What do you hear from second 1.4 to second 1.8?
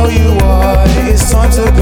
to